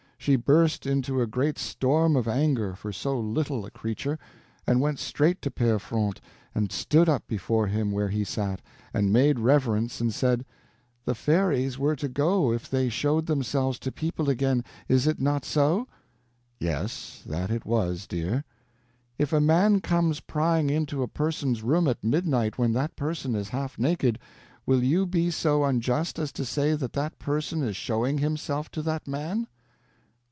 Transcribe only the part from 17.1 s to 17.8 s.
that